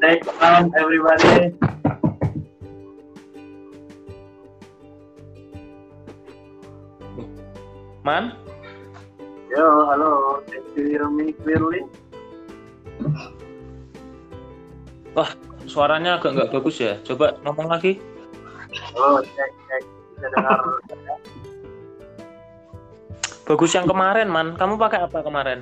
Take 0.00 0.24
sound 0.40 0.72
everybody. 0.80 1.52
Man, 8.00 8.32
Yo, 9.52 9.60
halo. 9.92 10.40
Can 10.48 10.64
you 10.72 10.82
hear 10.88 11.04
me 11.04 11.36
clearly? 11.44 11.84
suaranya 15.70 16.18
agak 16.18 16.34
nggak 16.34 16.50
bagus 16.50 16.82
ya. 16.82 16.98
Coba 17.06 17.36
ngomong 17.46 17.70
lagi. 17.70 18.00
Halo, 18.96 19.22
cek 19.22 19.52
cek. 19.68 19.82
Bisa 20.16 20.26
dengar? 20.34 20.58
Bagus 23.46 23.70
yang 23.76 23.86
kemarin, 23.86 24.32
Man. 24.32 24.56
Kamu 24.58 24.80
pakai 24.80 25.04
apa 25.06 25.22
kemarin? 25.22 25.60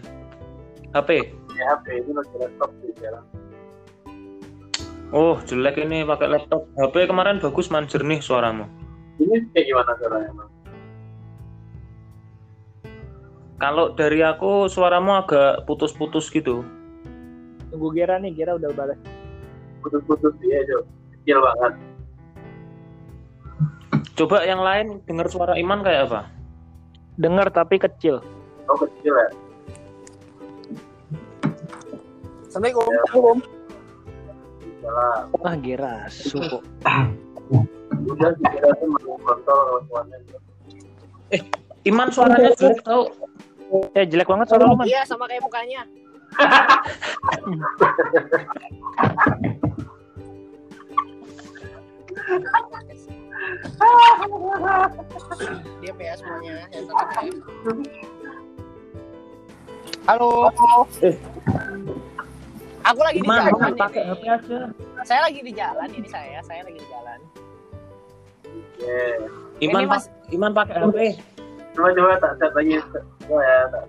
HP. 0.96 1.34
Ya, 1.58 1.76
HP 1.76 2.06
ini 2.06 2.12
lagi 2.16 2.34
laptop 2.40 2.70
sih 2.80 2.92
sekarang. 2.96 3.24
Oh, 5.08 5.40
jelek 5.48 5.80
ini 5.80 6.04
pakai 6.04 6.28
laptop. 6.28 6.68
HP 6.76 7.08
kemarin 7.08 7.40
bagus, 7.40 7.72
Man. 7.72 7.88
Jernih 7.88 8.20
suaramu. 8.20 8.68
Ini 9.16 9.48
kayak 9.56 9.66
gimana 9.72 9.92
suaranya, 9.96 10.30
Bang? 10.36 10.50
Kalau 13.58 13.90
dari 13.96 14.20
aku 14.22 14.68
suaramu 14.68 15.18
agak 15.18 15.64
putus-putus 15.64 16.28
gitu. 16.28 16.60
Tunggu 17.72 17.88
Gera 17.96 18.20
nih, 18.20 18.36
Gera 18.36 18.60
udah 18.60 18.68
balas. 18.76 19.00
Putus-putus 19.80 20.36
dia, 20.44 20.60
Jo. 20.68 20.84
Kecil 21.16 21.40
banget. 21.40 21.72
Coba 24.14 24.44
yang 24.44 24.60
lain 24.60 25.00
dengar 25.08 25.26
suara 25.32 25.56
Iman 25.56 25.80
kayak 25.80 26.12
apa? 26.12 26.20
Dengar 27.16 27.48
tapi 27.48 27.80
kecil. 27.80 28.20
Oh, 28.68 28.76
kecil 28.76 29.16
ya? 29.16 29.28
Assalamualaikum. 32.52 33.57
Salah. 34.88 35.28
Wah, 35.36 35.52
Gera, 35.60 36.08
suku. 36.08 36.64
Udah, 38.08 38.32
kira 38.40 38.72
tuh 38.80 38.88
mau 38.88 39.20
kontrol 39.20 39.84
suaranya. 39.84 40.40
Iman 41.84 42.08
suaranya 42.08 42.56
jelek 42.56 42.80
tau. 42.88 43.12
Eh, 43.92 44.08
jelek 44.08 44.24
banget 44.24 44.48
suara 44.48 44.64
lu, 44.64 44.80
Man. 44.80 44.88
Iya, 44.88 45.04
sama 45.04 45.28
kayak 45.28 45.44
mukanya. 45.44 45.84
Diam 55.84 55.98
ya 56.00 56.16
semuanya. 56.16 56.64
Ya. 56.64 56.80
Halo. 60.08 60.48
Eh. 61.04 61.12
Aku 62.88 63.00
lagi 63.04 63.20
di 63.20 63.28
jalan. 63.28 63.52
ini. 63.52 63.76
pakai 63.76 64.02
HP 64.08 64.22
aja. 64.24 64.58
Saya 65.04 65.20
lagi 65.28 65.40
di 65.44 65.52
jalan 65.52 65.88
ini 65.92 66.08
saya. 66.08 66.40
Saya 66.40 66.60
lagi 66.64 66.80
di 66.80 66.88
jalan. 66.88 67.18
Yeah. 68.80 69.28
Iman, 69.60 69.82
Ini 69.84 69.90
Mas- 69.90 70.12
Iman 70.32 70.52
pakai 70.56 70.74
HP. 70.80 70.98
Coba 71.76 71.88
coba 71.92 72.16
tak 72.16 72.32
set 72.40 72.52
lagi. 72.56 72.80
Oh 73.28 73.40
ya, 73.44 73.58
tak. 73.68 73.82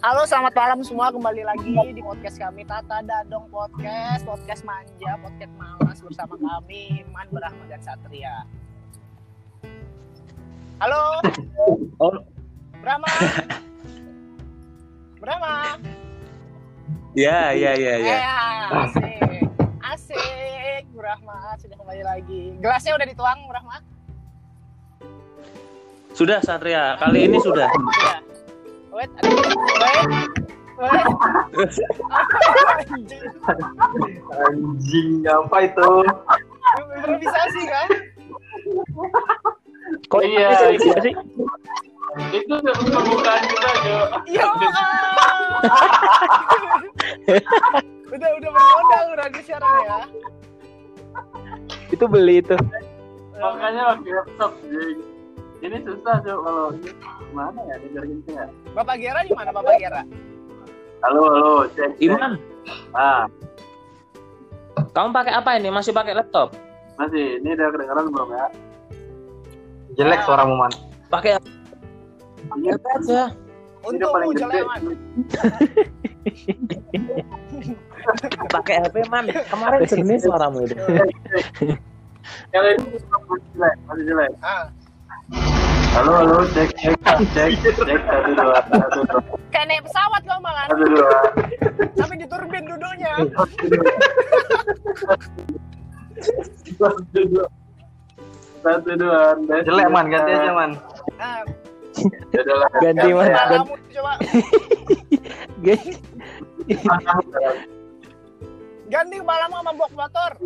Halo, 0.00 0.24
selamat 0.26 0.52
malam 0.56 0.80
semua. 0.82 1.14
Kembali 1.14 1.42
lagi 1.44 1.70
di 1.92 2.02
podcast 2.02 2.40
kami 2.40 2.66
Tata 2.66 3.04
Dadong 3.04 3.46
Podcast, 3.46 4.24
podcast 4.26 4.64
manja, 4.64 5.12
podcast 5.20 5.52
malas 5.54 5.98
bersama 6.02 6.34
kami 6.34 7.04
Iman, 7.04 7.28
Brahma 7.30 7.64
dan 7.68 7.78
Satria. 7.78 8.42
Halo, 10.82 11.20
Oh, 12.00 12.16
Brahma. 12.80 13.06
Brahma. 15.20 15.99
Ya, 17.14 17.50
ya, 17.52 17.72
ya, 17.74 17.94
ya. 17.98 18.16
Eh, 18.16 18.22
asik. 18.86 19.46
Asik, 19.82 20.82
Brahma 20.94 21.58
sudah 21.58 21.76
kembali 21.78 22.02
lagi. 22.06 22.42
Gelasnya 22.62 22.94
udah 22.94 23.06
dituang, 23.08 23.38
Brahma? 23.50 23.76
Sudah 26.14 26.38
Satria, 26.42 26.98
kali 26.98 27.26
ini 27.26 27.38
sudah. 27.40 27.70
Sudah. 27.70 28.18
Wait, 28.90 29.10
ada 29.22 29.28
wait. 29.30 30.30
Wait. 30.80 31.06
Anjing. 32.90 33.22
Anjing, 34.32 35.10
apa 35.24 35.56
itu? 35.62 35.90
Improvisasi 36.98 37.62
kan? 37.68 37.88
Kok 40.10 40.22
Iya, 40.22 40.46
bisa 40.50 40.66
iya. 40.66 40.78
bisa 40.78 40.98
sih? 41.02 41.14
Itu 42.34 42.54
pembukaan 42.90 43.42
kita, 43.46 43.70
Jo. 43.86 43.98
Yo. 44.26 44.48
udah 48.14 48.30
udah 48.36 48.50
bermodal 48.50 49.04
berarti 49.12 49.40
sekarang 49.42 49.74
ya. 49.82 49.98
Itu 51.88 52.04
beli 52.06 52.40
itu. 52.40 52.56
Makanya 53.34 53.82
lagi 53.94 54.10
laptop. 54.10 54.52
Ini 55.60 55.76
susah, 55.84 56.24
Jo, 56.24 56.40
kalau 56.40 56.72
ini 56.72 56.88
gimana 57.28 57.60
ya, 57.68 57.76
dengar 57.78 58.04
gitu 58.04 58.30
ya? 58.32 58.46
Bapak 58.72 58.96
Gera 58.96 59.20
di 59.20 59.32
mana 59.32 59.52
Bapak 59.52 59.76
Gera? 59.76 60.02
Halo, 61.00 61.22
halo, 61.28 61.52
cek, 61.70 61.96
cek. 61.96 62.04
Iman, 62.08 62.32
Ah, 62.92 63.24
kamu 64.90 65.12
pakai 65.12 65.32
apa 65.32 65.50
ini? 65.56 65.68
Masih 65.68 65.92
pakai 65.92 66.12
laptop? 66.14 66.52
masih, 66.96 67.40
ini 67.40 67.56
udah 67.56 67.68
kedengeran 67.72 68.04
belum 68.08 68.28
ya? 68.30 68.46
Jelek 69.96 70.20
suaramu, 70.22 70.54
Man. 70.54 70.72
Pakai 71.08 71.40
pakai 72.46 72.70
apa 72.72 72.88
aja? 72.96 73.22
Ini 73.80 73.88
udah 73.88 73.88
Untung 73.88 74.10
paling 74.12 74.28
lu 74.28 74.32
gede. 74.32 74.44
jelek. 74.44 74.68
Pakai 78.50 78.74
HP 78.84 78.96
man. 79.08 79.24
Kemarin 79.48 79.80
jernih 79.88 80.18
suaramu 80.20 80.64
itu. 80.64 80.76
Yang 82.54 82.64
ini 82.76 82.98
masih 83.10 83.48
jelek, 83.56 83.74
masih 83.88 84.04
jelek. 84.06 84.30
Ah, 84.44 84.68
Halo, 85.90 86.22
halo, 86.22 86.46
cek, 86.54 86.70
cek, 86.78 86.94
cek, 87.34 87.50
cek, 87.58 88.00
satu, 88.06 88.30
dua, 88.38 88.62
satu, 88.62 89.00
dua, 89.10 89.18
kayak 89.50 89.66
naik 89.66 89.82
pesawat 89.82 90.22
kau 90.22 90.38
malah 90.38 90.70
satu, 90.70 90.86
dua. 90.86 91.18
sampai 91.98 92.16
di 92.22 92.26
turbin 92.30 92.62
duduknya. 92.62 93.10
Satu, 96.78 97.20
dua. 97.26 97.46
Satu, 98.62 98.90
dua. 98.94 99.34
Jelek 99.66 99.88
man, 99.90 100.06
ganti 100.14 100.30
aja 100.30 100.52
man. 100.54 100.70
Ah, 101.18 101.42
Lah, 101.90 102.70
Ganti, 102.84 103.08
ya. 103.10 103.18
kepalamu 103.18 103.74
coba 103.90 104.12
ganti 108.90 109.16
kepalamu 109.22 109.54
sama 109.62 109.72
box 109.74 109.90
motor. 109.94 110.30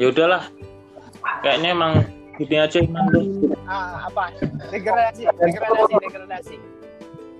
Ya 0.00 0.06
udahlah. 0.10 0.42
Kayaknya 1.46 1.68
emang 1.76 1.92
gini 2.34 2.56
aja 2.58 2.78
Iman 2.82 3.06
tuh. 3.12 3.24
Ah, 3.68 4.08
apa? 4.10 4.34
Degradasi, 4.72 5.28
degradasi, 5.30 5.94
degradasi. 6.02 6.56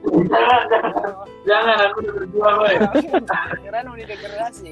Jangan, 0.02 0.62
jangan. 0.66 0.92
Jangan, 1.46 1.76
aku 1.86 1.96
udah 2.02 2.12
berjuang, 2.18 2.56
woy. 2.58 2.74
Kirain 3.62 3.86
udah 3.86 4.06
degradasi. 4.06 4.70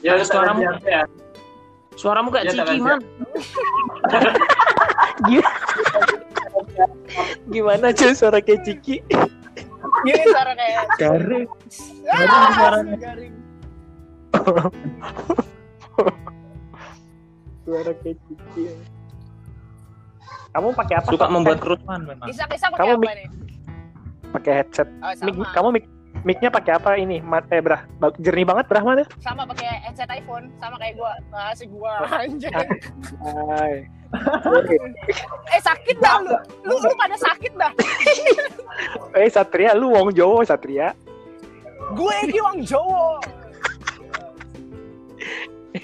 Ya, 0.00 0.16
udah, 0.16 0.26
Suaramu. 0.28 0.60
ya. 0.84 1.02
Suaramu 1.96 2.28
kayak 2.32 2.44
Ya, 2.48 2.52
Ciki 2.56 2.76
man. 2.80 3.00
Gimana 7.52 7.92
cuy 7.92 8.12
suara 8.16 8.40
kayak 8.40 8.64
Ciki? 8.64 9.04
Gini 10.00 10.24
suara 10.32 10.52
kayak 10.56 10.84
Garing. 10.96 11.44
ah, 12.08 12.48
suaranya. 12.56 12.96
garing. 12.96 13.34
Suara 17.66 17.92
kayak 18.00 18.16
Ciki. 18.24 18.64
Kamu 20.50 20.68
pakai 20.74 20.94
apa? 20.96 21.08
Suka 21.08 21.26
membuat 21.26 21.58
kerusuhan 21.58 22.00
memang. 22.02 22.26
Isa-isa 22.26 22.66
pakai 22.68 22.80
Kamu 22.80 22.90
apa 22.90 23.00
mik- 23.00 23.14
nih? 23.14 23.28
pakai 24.30 24.52
headset. 24.56 24.88
Oh, 24.96 25.10
Mic, 25.24 25.50
kamu 25.50 25.68
mic 25.72 25.84
mic-nya 26.20 26.48
pakai 26.48 26.72
apa 26.72 26.90
ini? 26.94 27.18
Mat 27.18 27.50
eh 27.50 27.58
brah. 27.58 27.82
Jernih 28.16 28.44
banget 28.44 28.66
brah 28.66 28.78
mana? 28.80 29.02
sama 29.18 29.42
pakai 29.44 29.66
headset 29.80 30.06
iPhone 30.08 30.50
sama 30.56 30.74
kayak 30.76 30.94
gua 30.94 31.12
masih 31.30 31.66
gua 31.66 31.92
anjir 32.20 32.50
Hai. 32.50 33.86
eh 35.54 35.60
sakit 35.60 35.96
dah 35.96 36.18
lu 36.18 36.34
lu 36.64 36.74
lu 36.76 36.90
pada 36.94 37.14
sakit 37.16 37.52
dah 37.54 37.70
Eh 39.18 39.30
Satria 39.30 39.70
lu 39.72 39.86
wong 39.88 40.10
Jowo 40.10 40.42
Satria. 40.42 40.90
gue 41.92 42.14
iki 42.24 42.38
wong 42.38 42.58
Jawa 42.60 43.22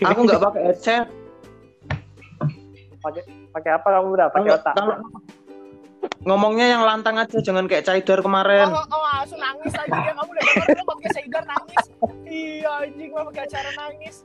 Aku 0.04 0.20
nggak 0.22 0.42
pakai 0.42 0.62
headset. 0.64 1.06
Pakai 3.52 3.70
apa 3.76 3.88
kamu 3.88 4.08
udah? 4.14 4.26
Pakai 4.32 4.50
otak. 4.54 4.74
kalau- 4.74 5.00
Ngomongnya 6.26 6.66
yang 6.74 6.82
lantang 6.82 7.18
aja, 7.18 7.38
jangan 7.38 7.66
kayak 7.70 7.86
Caidar 7.86 8.18
oh, 8.18 8.24
kemarin. 8.26 8.66
oh, 8.70 8.78
oh 8.78 9.06
langsung 9.26 9.42
nangis 9.42 9.74
lagi 9.74 9.90
dia 9.90 10.14
kamu 10.14 10.30
udah 10.30 10.44
denger 10.46 10.66
belum 10.70 10.86
podcast 10.86 11.14
Saidar 11.18 11.44
nangis 11.50 11.84
iya 12.30 12.70
anjing 12.78 13.10
gua 13.10 13.22
pakai 13.26 13.42
acara 13.50 13.70
nangis 13.74 14.16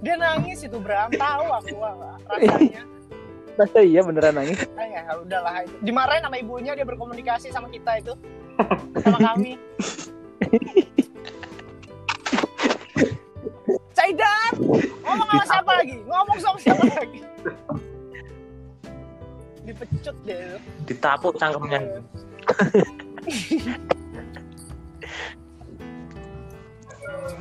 Dia 0.00 0.16
nangis 0.16 0.64
itu 0.64 0.76
Bram, 0.80 1.12
tahu 1.12 1.44
aku 1.48 1.76
ah, 1.84 2.16
rasanya. 2.28 2.84
Masa 3.60 3.80
iya 3.84 4.00
beneran 4.00 4.32
nangis? 4.32 4.64
Ah, 4.72 4.88
ya 4.88 5.04
udahlah 5.20 5.64
itu. 5.68 5.76
Dimarahin 5.84 6.24
sama 6.24 6.40
ibunya 6.40 6.72
dia 6.72 6.88
berkomunikasi 6.88 7.52
sama 7.52 7.68
kita 7.68 8.00
itu. 8.00 8.16
Sama 9.04 9.20
kami. 9.20 9.60
Caidan, 13.92 14.52
lagi? 16.78 17.20
Dipecut 19.66 20.16
deh. 20.24 20.58
Ditapuk 20.86 21.34
cangkemnya. 21.36 22.02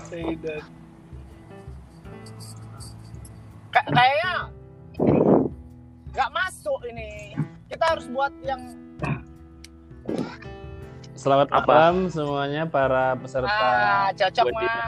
Tidak. 0.10 0.62
Ka- 3.70 3.90
kayaknya 3.94 4.34
nggak 6.10 6.30
masuk 6.34 6.80
ini. 6.90 7.38
Kita 7.70 7.86
harus 7.96 8.06
buat 8.10 8.34
yang 8.42 8.62
Selamat 11.14 11.52
Apa? 11.52 11.68
malam 11.68 12.08
semuanya 12.08 12.64
para 12.64 13.12
peserta 13.20 13.52
ah 13.52 14.08
cocok 14.16 14.46
webinar. 14.56 14.80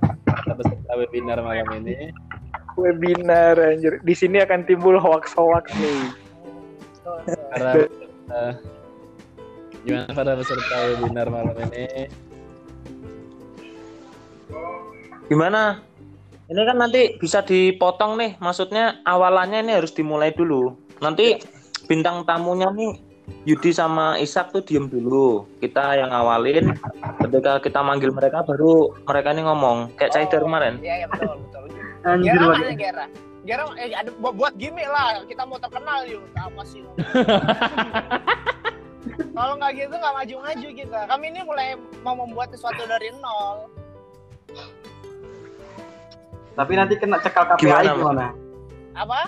man. 0.00 0.16
para 0.24 0.52
peserta 0.56 0.92
webinar 0.96 1.38
malam 1.44 1.68
ini. 1.76 2.08
Webinar 2.74 3.56
anjir. 3.58 4.02
Di 4.02 4.14
sini 4.14 4.42
akan 4.42 4.66
timbul 4.66 4.98
hoax-hoax 4.98 5.64
nih. 5.78 6.02
Para 7.52 7.72
peserta, 7.76 8.42
gimana 9.84 10.10
para 10.12 10.32
peserta 10.36 10.76
webinar 10.92 11.26
malam 11.28 11.56
ini? 11.68 12.08
Gimana? 15.28 15.80
Ini 16.44 16.60
kan 16.60 16.76
nanti 16.76 17.16
bisa 17.16 17.40
dipotong 17.40 18.20
nih. 18.20 18.36
Maksudnya 18.36 19.00
awalannya 19.08 19.64
ini 19.64 19.72
harus 19.80 19.96
dimulai 19.96 20.32
dulu. 20.36 20.76
Nanti 21.00 21.40
bintang 21.88 22.24
tamunya 22.28 22.68
nih 22.68 23.00
Yudi 23.48 23.72
sama 23.72 24.20
Ishak 24.20 24.52
tuh 24.52 24.60
diem 24.60 24.88
dulu. 24.88 25.48
Kita 25.60 25.96
yang 25.96 26.12
awalin. 26.12 26.76
Ketika 27.24 27.60
kita 27.64 27.80
manggil 27.80 28.12
mereka 28.12 28.44
baru 28.44 28.92
mereka 29.08 29.32
ini 29.32 29.42
ngomong. 29.48 29.96
Kayak 29.96 30.12
Caider 30.12 30.44
kemarin. 30.44 30.76
Iya, 30.84 31.04
iya 31.04 31.06
betul, 31.08 31.40
betul. 31.48 31.83
Anjir 32.04 32.36
Gera 32.36 32.46
mana 32.52 32.76
Gera? 32.76 33.06
Gera 33.44 33.64
eh, 33.80 33.96
ada 33.96 34.10
buat, 34.20 34.34
buat 34.36 34.52
gimmick 34.60 34.88
lah. 34.88 35.24
Kita 35.24 35.48
mau 35.48 35.56
terkenal 35.56 36.04
yuk. 36.08 36.24
Apa 36.36 36.62
sih? 36.68 36.84
Kalau 39.36 39.54
nggak 39.60 39.72
gitu 39.76 39.94
nggak 39.96 40.14
maju-maju 40.16 40.68
kita. 40.72 41.00
Kami 41.08 41.24
ini 41.32 41.40
mulai 41.44 41.76
mau 42.00 42.16
membuat 42.16 42.52
sesuatu 42.52 42.84
dari 42.88 43.12
nol. 43.20 43.68
Tapi 46.54 46.72
nanti 46.78 46.94
kena 46.96 47.18
cekal 47.18 47.44
KPI 47.50 47.66
Gimana, 47.66 47.90
gimana? 47.98 48.26
Apa? 48.94 49.20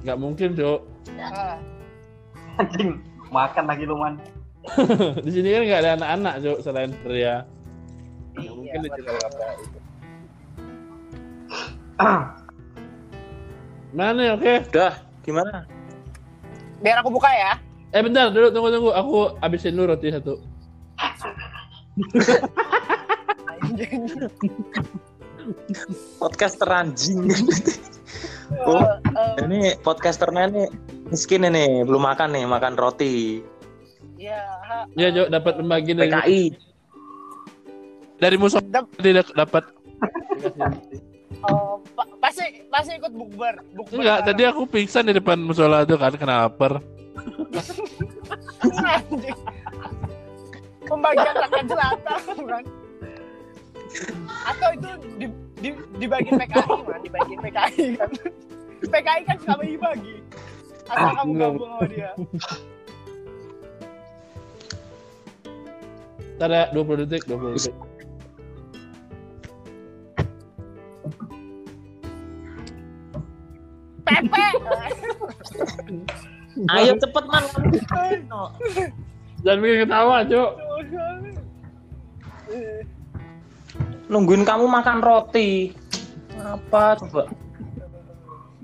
Nggak 0.00 0.18
mungkin, 0.20 0.48
Cok. 0.56 0.80
Ah, 1.20 1.56
Anjing, 2.60 3.00
makan 3.28 3.64
lagi 3.68 3.84
lu 3.84 3.96
man. 3.96 4.16
Di 5.24 5.30
sini 5.30 5.48
kan 5.52 5.62
nggak 5.66 5.80
ada 5.84 5.90
anak-anak, 6.00 6.34
Cok, 6.42 6.58
selain 6.64 6.92
Ria. 7.04 7.44
Nggak 8.34 8.44
iya, 8.44 8.50
mungkin 8.54 8.78
betul. 8.82 8.96
dicekel 8.96 9.16
KPI. 9.20 9.64
Mana 13.90 14.10
nih, 14.14 14.28
oke? 14.38 14.52
Udah, 14.70 14.94
gimana? 15.26 15.66
Biar 16.80 17.02
aku 17.02 17.10
buka 17.12 17.28
ya. 17.28 17.58
Eh 17.90 18.00
bentar, 18.00 18.30
dulu 18.30 18.54
tunggu 18.54 18.70
tunggu. 18.70 18.90
Aku 18.94 19.34
habisin 19.42 19.74
dulu 19.74 19.92
roti 19.92 20.14
satu. 20.14 20.38
Anjing. 23.60 24.02
Podcaster 26.22 26.70
anjing. 26.70 27.28
Oh, 28.66 28.82
eh, 28.82 29.46
ini 29.46 29.78
podcasternya 29.82 30.50
nih 30.50 30.66
miskin 31.10 31.46
ini, 31.46 31.86
belum 31.86 32.02
makan 32.02 32.34
nih, 32.34 32.44
makan 32.46 32.74
roti. 32.78 33.42
Iya. 34.20 34.42
Ya, 35.00 35.06
eh, 35.08 35.10
Cok, 35.16 35.28
dapat 35.32 35.52
pembagi 35.56 35.92
dari 35.96 36.12
PKI. 36.12 36.42
dari 38.20 38.36
musuh 38.36 38.60
tidak 39.00 39.32
dapat. 39.32 39.64
Oh, 41.40 41.80
pa- 41.96 42.04
pasti 42.20 42.68
pasti 42.68 43.00
ikut 43.00 43.16
bukber. 43.16 43.64
Bukber 43.72 43.96
Enggak, 43.96 44.28
tadi 44.28 44.42
aku 44.44 44.68
pingsan 44.68 45.08
di 45.08 45.16
depan 45.16 45.40
musola 45.40 45.88
itu 45.88 45.96
kan 45.96 46.12
kenapa? 46.12 46.84
Anjing. 48.60 49.38
Pembagian 50.84 51.34
rakyat 51.34 51.64
jelata 51.64 52.14
kan. 52.44 52.64
Atau 54.44 54.68
itu 54.76 54.88
di, 55.16 55.26
di, 55.58 55.68
dibagi 55.96 56.30
PKI 56.36 56.78
man, 56.84 57.00
dibagi 57.00 57.34
PKI 57.40 57.86
kan. 57.96 58.10
PKI 58.84 59.20
kan 59.24 59.36
suka 59.40 59.54
bagi-bagi. 59.56 60.16
Asal 60.86 61.10
kamu 61.16 61.30
Enggak. 61.30 61.50
gabung 61.56 61.70
sama 61.70 61.84
dia. 61.88 62.10
Ntar 66.40 66.56
ya, 66.56 66.64
20 66.72 67.04
detik, 67.04 67.28
20 67.28 67.52
detik. 67.52 67.76
Pepe. 74.08 74.46
Ayo 76.72 76.96
cepet 76.96 77.24
man. 77.28 77.44
Jangan 79.44 79.58
bikin 79.60 79.78
ketawa, 79.84 80.24
Cok. 80.24 80.50
Nungguin 84.08 84.48
kamu 84.48 84.64
makan 84.64 85.04
roti. 85.04 85.76
Apa 86.40 86.96
coba? 87.04 87.28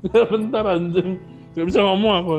Bentar 0.33 0.65
anjing. 0.65 1.21
Gak 1.53 1.69
bisa 1.69 1.85
ngomong 1.85 2.25
aku. 2.25 2.37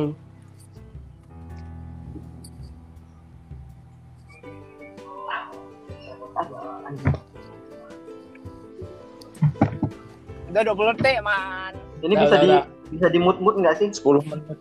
Udah 10.48 10.62
20 10.64 10.96
detik, 10.96 11.18
man. 11.24 11.74
Ini 12.00 12.14
bisa 12.16 12.36
di 12.40 12.50
bisa 12.96 13.08
di 13.12 13.20
mood 13.20 13.38
nggak 13.42 13.76
sih? 13.84 13.88
10 13.92 14.24
menit. 14.24 14.58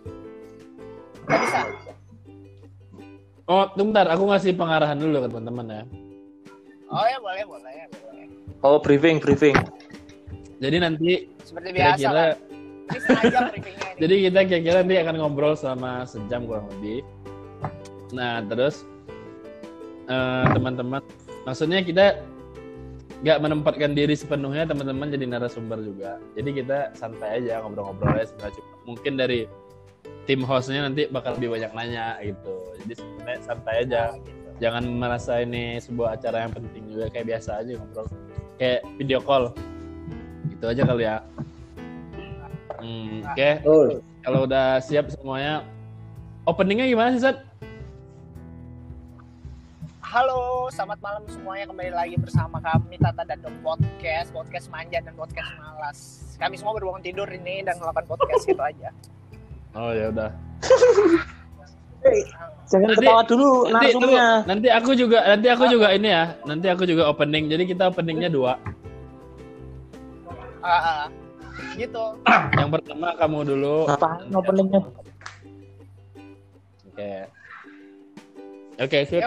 Nggak 1.27 1.41
bisa. 1.47 1.59
Oh, 3.47 3.71
tunggu 3.79 3.94
bentar. 3.94 4.11
Aku 4.11 4.26
ngasih 4.26 4.59
pengarahan 4.59 4.99
dulu 4.99 5.23
ke 5.23 5.28
teman-teman 5.31 5.66
ya. 5.71 5.83
Oh 6.90 7.07
ya 7.07 7.19
boleh, 7.23 7.45
boleh, 7.47 7.75
boleh. 8.02 8.26
Oh, 8.66 8.78
briefing, 8.83 9.23
briefing. 9.23 9.55
Jadi 10.59 10.76
nanti 10.83 11.31
Seperti 11.47 11.69
biasa 11.75 12.35
setengah 12.90 13.25
jam 13.31 13.43
briefingnya 13.50 13.88
ini. 13.95 13.99
Jadi 14.02 14.14
kita 14.26 14.40
kira-kira 14.47 14.76
nanti 14.83 14.97
akan 14.99 15.14
ngobrol 15.19 15.55
selama 15.55 16.07
sejam 16.07 16.47
kurang 16.47 16.66
lebih. 16.78 17.02
Nah 18.14 18.43
terus 18.47 18.87
eh, 20.07 20.47
teman-teman, 20.55 21.02
maksudnya 21.47 21.83
kita 21.83 22.23
nggak 23.25 23.38
menempatkan 23.40 23.96
diri 23.96 24.12
sepenuhnya 24.12 24.68
teman-teman 24.68 25.08
jadi 25.08 25.25
narasumber 25.25 25.80
juga. 25.80 26.20
Jadi 26.37 26.62
kita 26.62 26.92
santai 26.92 27.40
aja 27.40 27.64
ngobrol-ngobrol 27.64 28.12
aja 28.12 28.28
sebenarnya. 28.28 28.54
Cuma 28.61 28.75
Mungkin 28.87 29.12
dari 29.16 29.40
tim 30.26 30.40
hostnya 30.42 30.85
nanti 30.85 31.08
bakal 31.08 31.38
lebih 31.40 31.56
banyak 31.56 31.73
nanya 31.73 32.18
gitu. 32.20 32.54
Jadi 32.85 32.92
sebenarnya 32.99 33.40
santai 33.40 33.75
aja. 33.87 34.02
Jangan 34.56 34.85
merasa 34.88 35.44
ini 35.44 35.76
sebuah 35.80 36.16
acara 36.16 36.49
yang 36.49 36.52
penting 36.56 36.85
juga 36.88 37.12
kayak 37.12 37.26
biasa 37.37 37.61
aja 37.64 37.70
ngobrol. 37.76 38.06
Kayak 38.61 38.80
video 39.00 39.20
call. 39.20 39.44
Gitu 40.52 40.64
aja 40.64 40.82
kali 40.85 41.04
ya. 41.04 41.16
Hmm, 42.76 43.25
Oke, 43.25 43.50
Oh, 43.64 43.88
kalau 44.20 44.44
udah 44.44 44.78
siap 44.85 45.08
semuanya, 45.08 45.64
openingnya 46.44 46.87
gimana 46.92 47.16
sih, 47.16 47.25
Sat? 47.25 47.40
Halo, 50.16 50.73
selamat 50.73 50.96
malam 51.04 51.28
semuanya 51.28 51.68
kembali 51.68 51.92
lagi 51.92 52.16
bersama 52.16 52.56
kami 52.64 52.96
Tata 52.96 53.20
dan 53.28 53.37
Dom 53.37 53.52
Podcast, 53.61 54.32
podcast 54.32 54.73
manja 54.73 54.96
dan 55.04 55.12
podcast 55.12 55.44
malas. 55.61 56.25
Kami 56.40 56.56
semua 56.56 56.73
berbangun 56.73 57.04
tidur 57.04 57.28
ini 57.28 57.61
dan 57.61 57.76
melakukan 57.76 58.08
podcast 58.08 58.49
gitu 58.49 58.56
aja. 58.56 58.96
Oh 59.76 59.92
ya 59.92 60.08
udah. 60.08 60.32
jangan 62.64 62.88
Nanti- 62.88 63.04
ketawa 63.04 63.23
dulu 63.28 63.68
Nanti 63.68 63.87
tunggu, 63.92 64.08
narasumnya. 64.08 64.28
nanti 64.49 64.68
aku 64.73 64.90
juga 64.96 65.18
nanti 65.20 65.46
aku 65.52 65.64
juga 65.68 65.88
ini 65.92 66.08
ya. 66.08 66.25
Nanti 66.49 66.66
aku 66.73 66.82
juga 66.88 67.02
opening. 67.12 67.44
Jadi 67.52 67.62
kita 67.76 67.92
openingnya 67.92 68.32
dua. 68.32 68.56
Ah, 70.64 70.73
ah. 70.73 71.02
gitu. 71.76 72.16
Yang 72.56 72.70
pertama 72.73 73.12
kamu 73.20 73.38
dulu. 73.52 73.85
Ngapain 73.85 74.32
openingnya? 74.32 74.80
Oke. 76.88 77.12
Oke, 78.80 78.99
sip. 79.08 79.20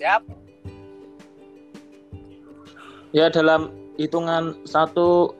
Siap. 0.00 0.24
Ya 3.12 3.28
dalam 3.28 3.68
hitungan 4.00 4.56
satu, 4.64 5.36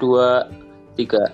dua, 0.00 0.48
tiga. 0.96 1.28